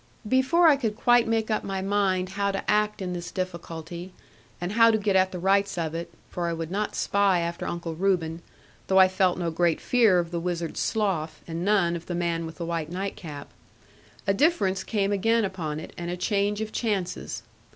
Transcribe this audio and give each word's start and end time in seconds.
Before 0.27 0.67
I 0.67 0.77
could 0.77 0.95
quite 0.95 1.27
make 1.27 1.51
up 1.51 1.63
my 1.63 1.79
mind 1.83 2.29
how 2.29 2.49
to 2.51 2.67
act 2.67 3.03
in 3.03 3.13
this 3.13 3.29
difficulty, 3.29 4.13
and 4.59 4.71
how 4.71 4.89
to 4.89 4.97
get 4.97 5.15
at 5.15 5.31
the 5.31 5.37
rights 5.37 5.77
of 5.77 5.93
it 5.93 6.11
(for 6.31 6.47
I 6.47 6.53
would 6.53 6.71
not 6.71 6.95
spy 6.95 7.39
after 7.41 7.67
Uncle 7.67 7.93
Reuben, 7.93 8.41
though 8.87 8.97
I 8.97 9.07
felt 9.07 9.37
no 9.37 9.51
great 9.51 9.79
fear 9.79 10.17
of 10.17 10.31
the 10.31 10.39
Wizard's 10.39 10.79
Slough, 10.79 11.41
and 11.47 11.63
none 11.63 11.95
of 11.95 12.07
the 12.07 12.15
man 12.15 12.47
with 12.47 12.55
the 12.55 12.65
white 12.65 12.89
night 12.91 13.15
cap), 13.15 13.49
a 14.25 14.33
difference 14.33 14.83
came 14.83 15.11
again 15.11 15.45
upon 15.45 15.79
it, 15.79 15.93
and 15.99 16.09
a 16.09 16.17
change 16.17 16.61
of 16.61 16.71
chances. 16.71 17.43